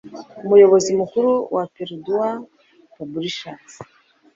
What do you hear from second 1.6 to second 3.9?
Perdua Publishers,